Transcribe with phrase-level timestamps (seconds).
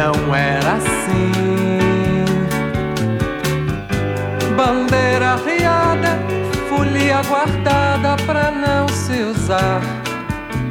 [0.00, 2.24] não era assim.
[4.56, 6.18] Bandeira riada,
[6.70, 9.82] folia guardada pra não se usar.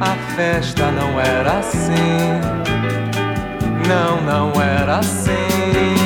[0.00, 2.40] A festa não era assim.
[3.86, 5.99] Não, não era assim.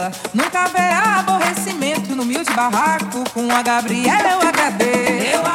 [0.00, 0.12] janela.
[0.32, 3.24] Nunca haverá aborrecimento no humilde barraco.
[3.32, 5.36] Com a Gabriela eu agradeço.
[5.36, 5.46] Eu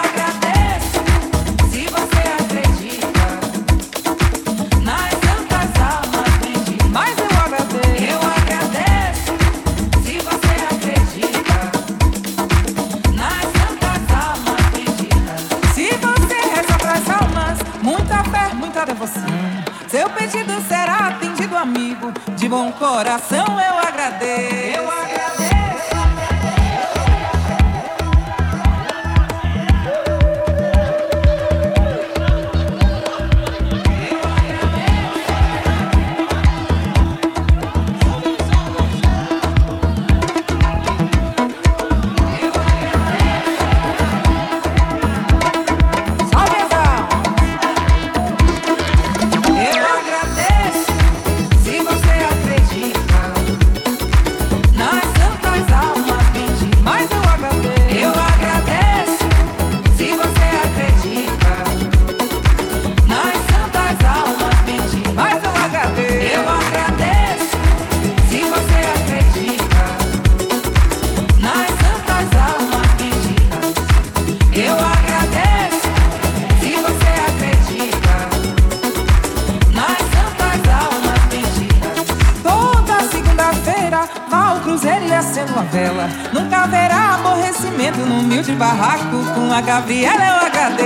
[89.36, 90.84] com a Gabi, ela é o HD.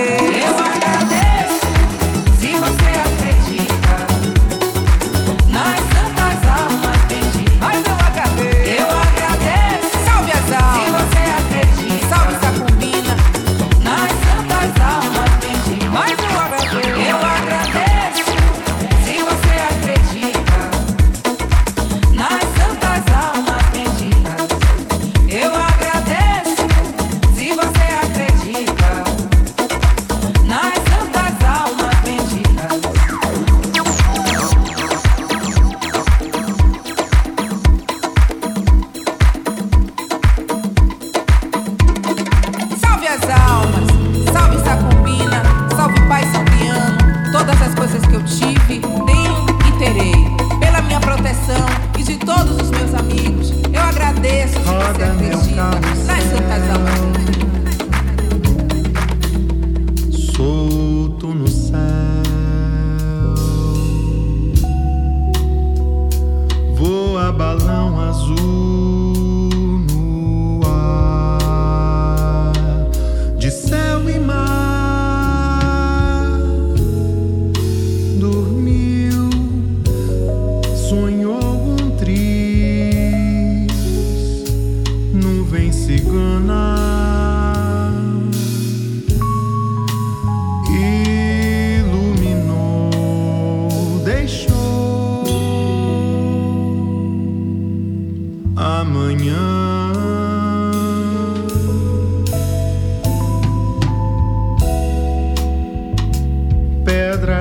[0.47, 1.18] Eu HD.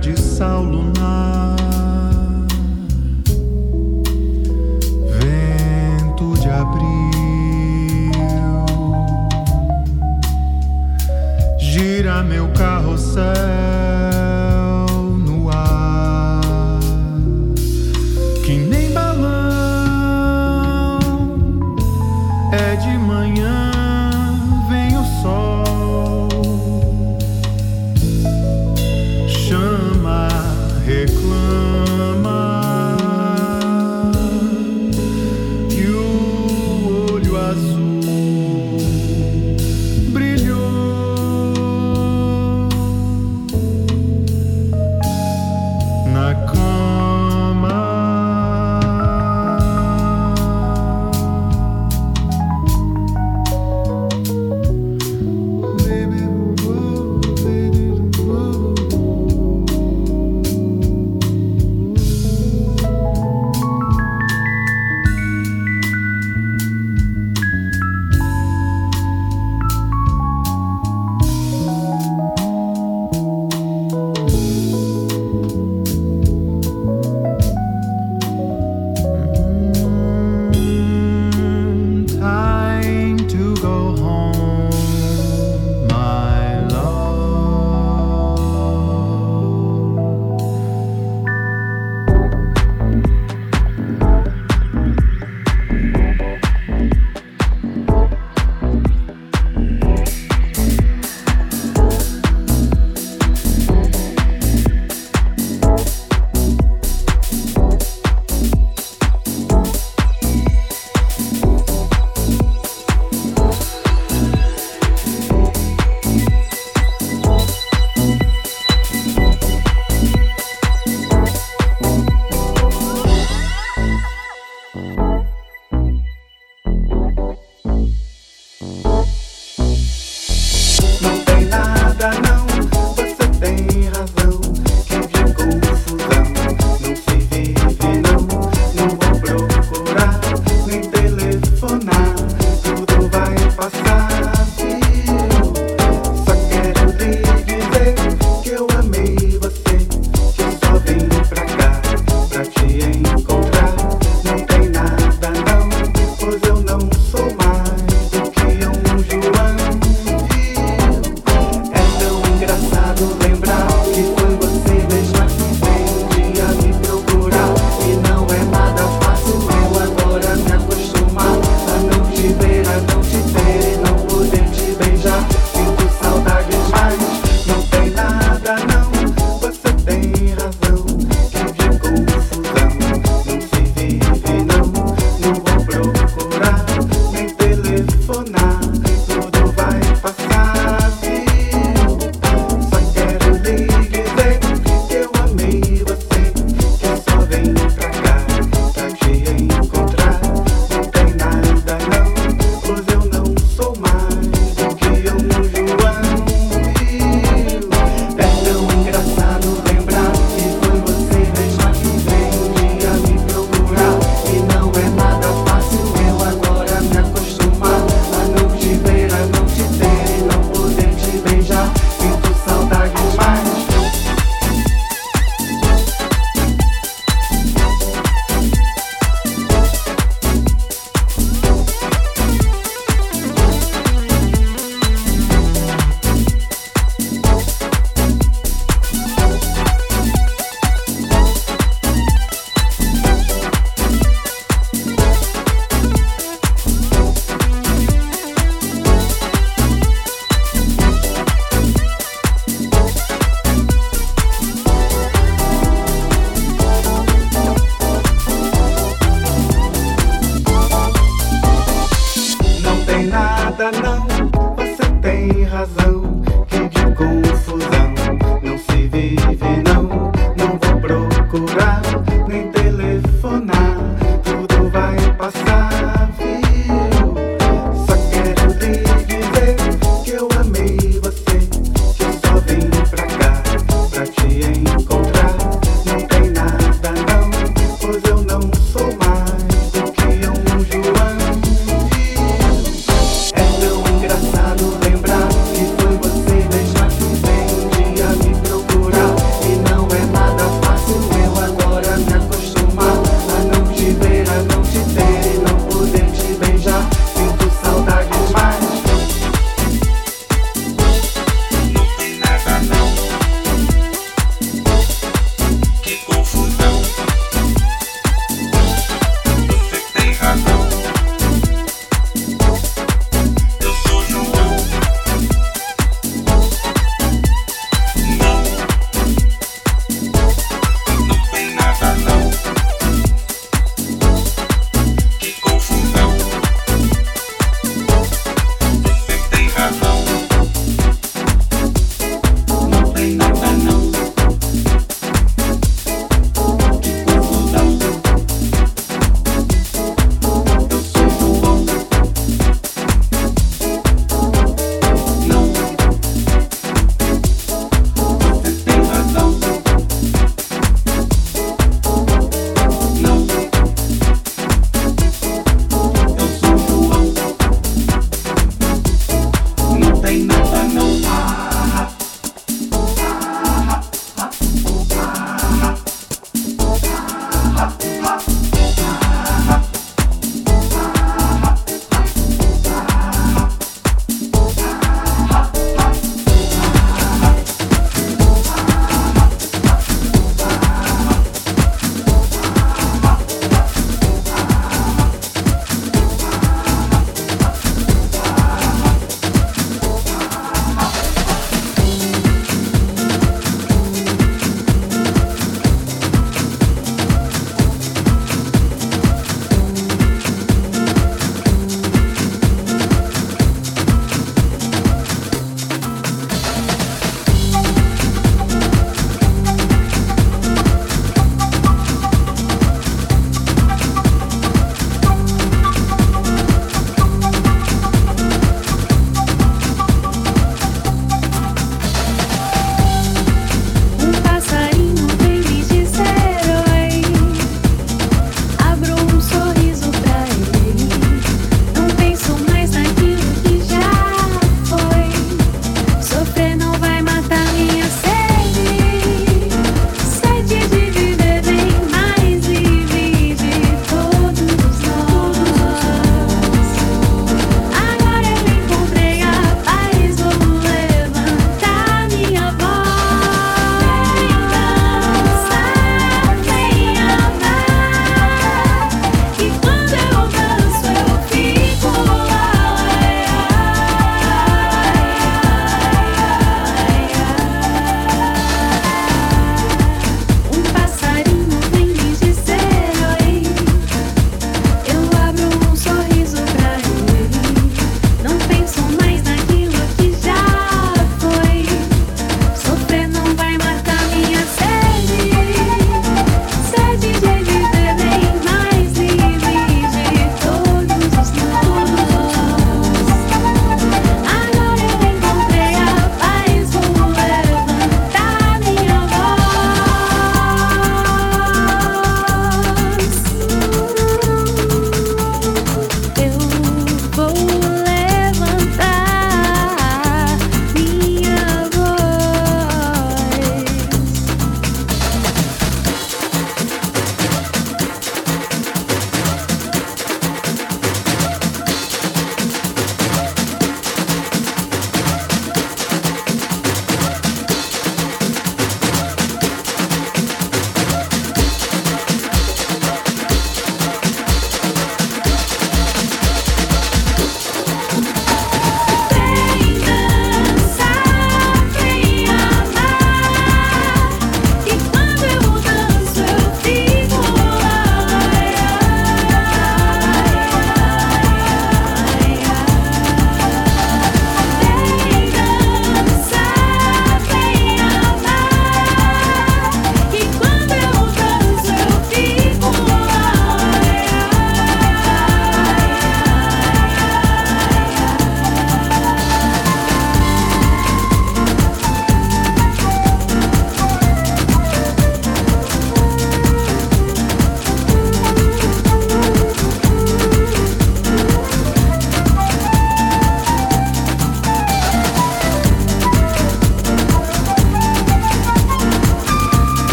[0.00, 1.29] de Saulo na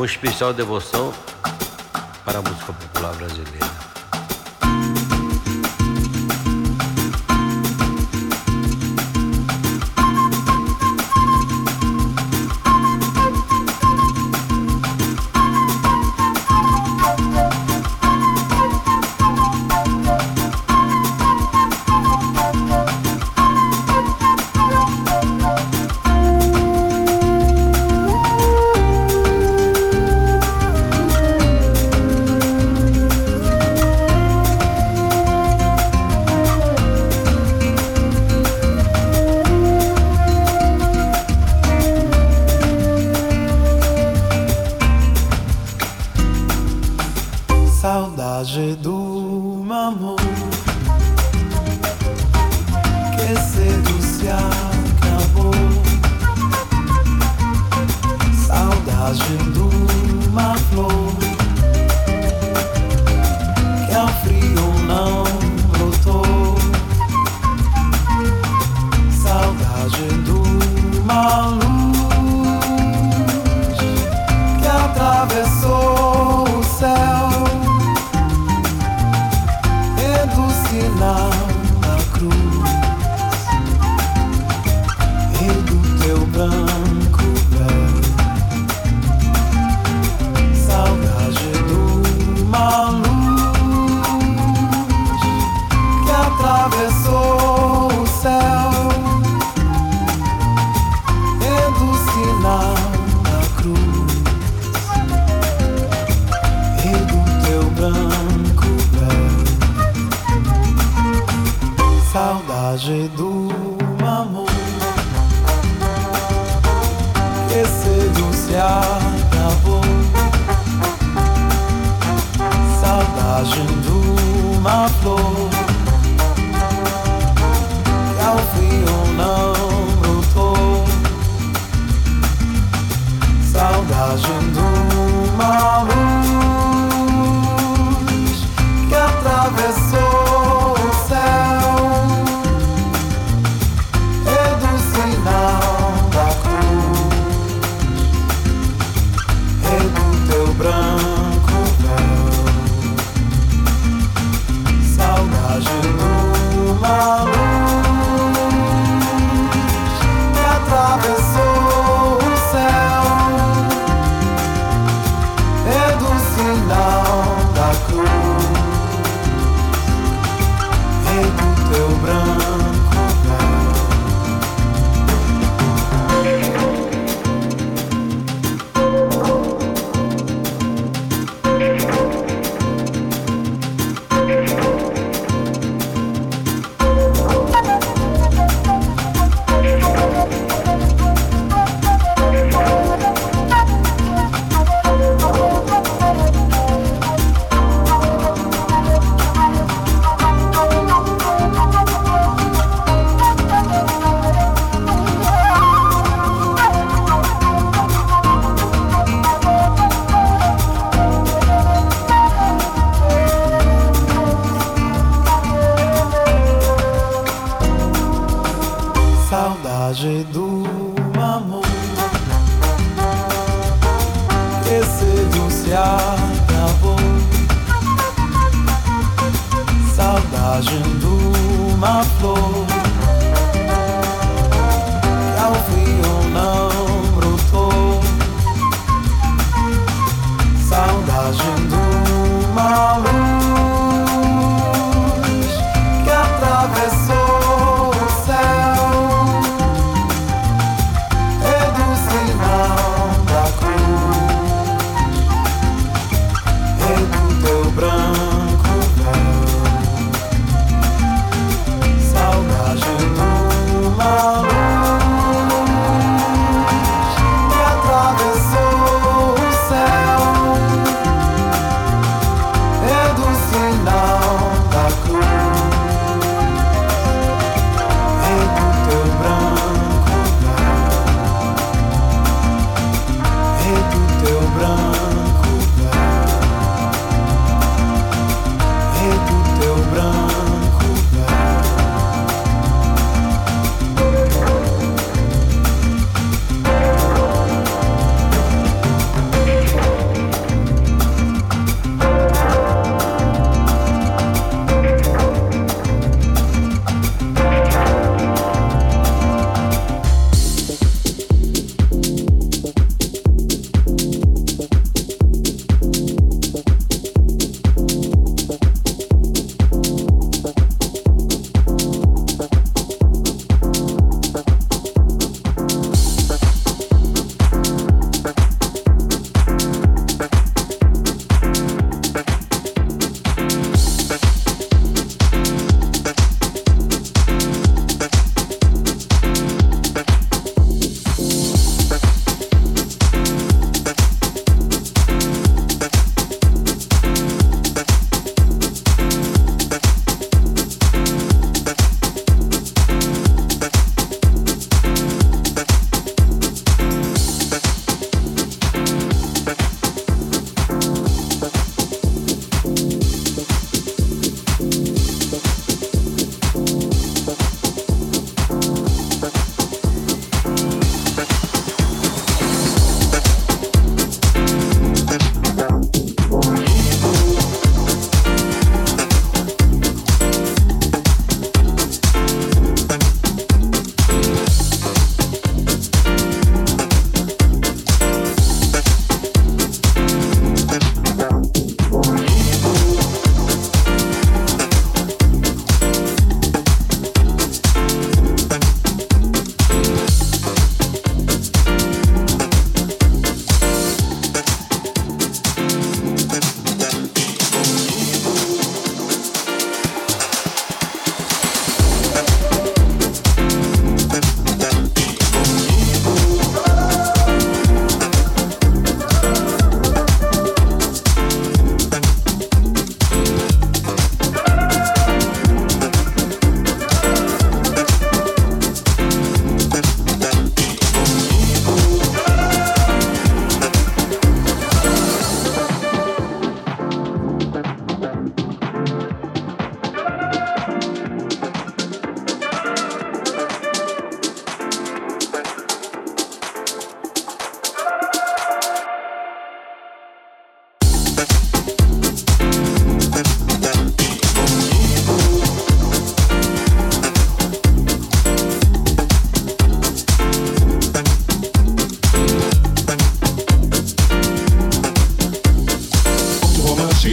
[0.00, 1.12] com especial devoção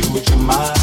[0.01, 0.76] viu demais.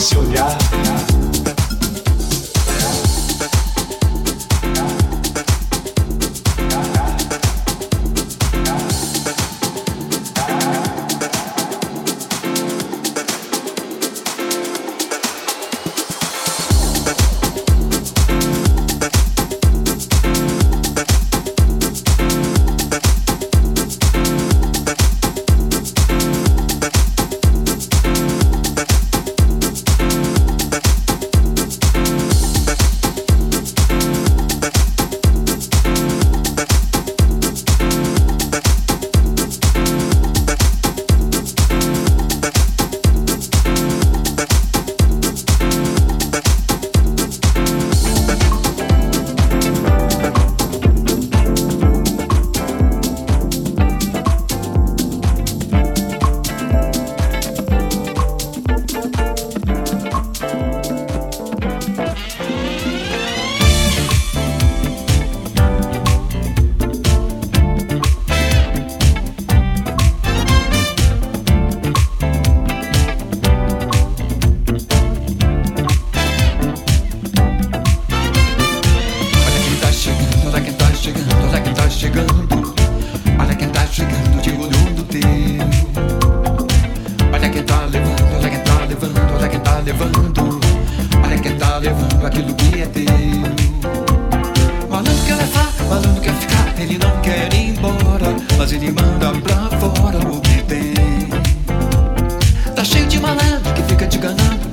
[0.00, 0.89] esse olhar.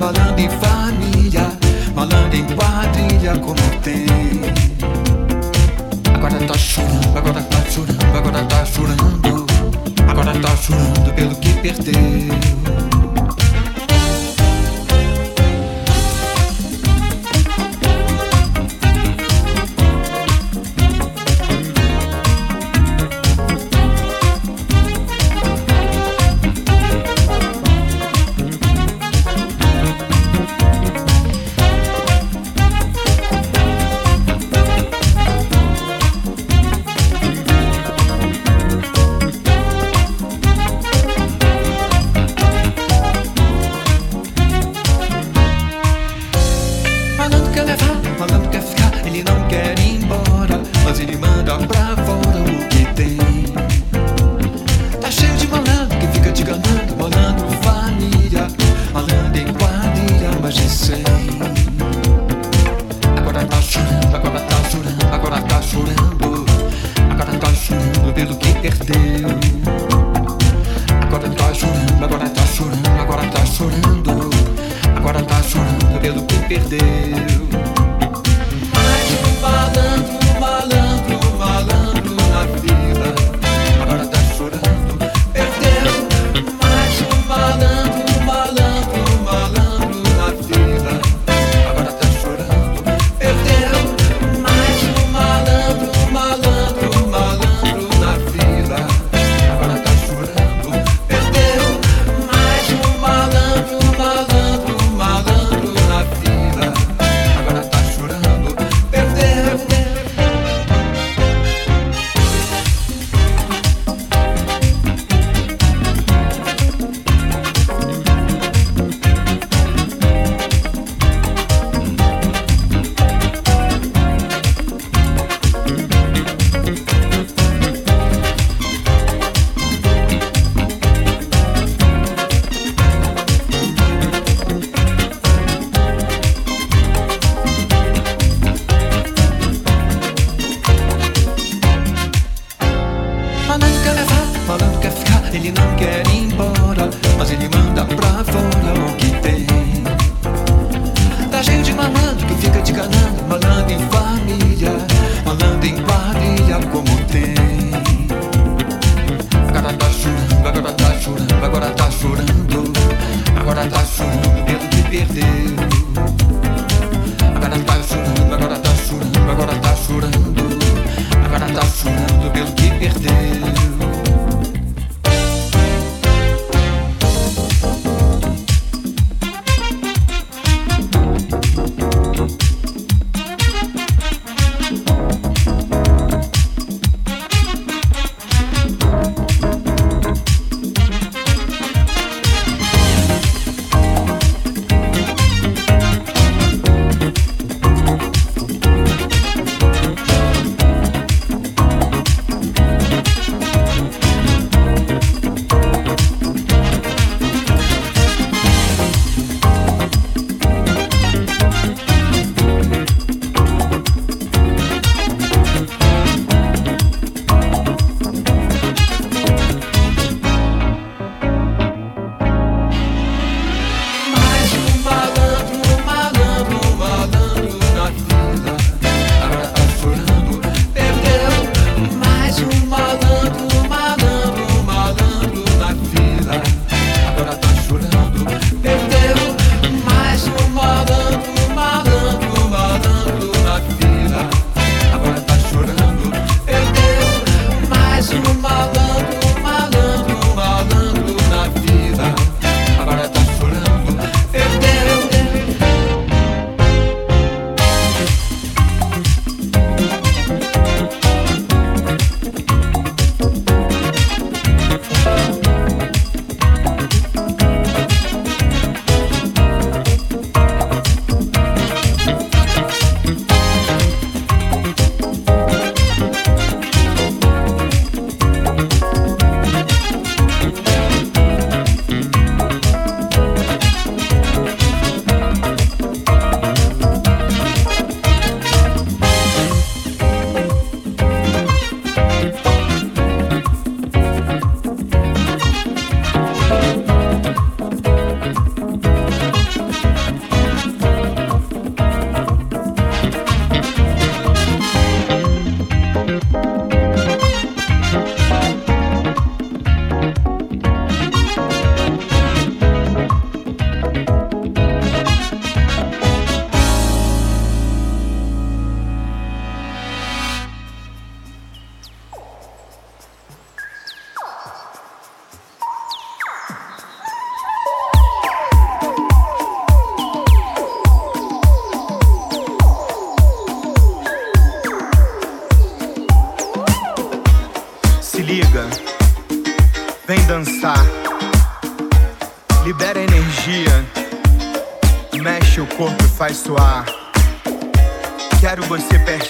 [0.08, 0.67] falando e falando.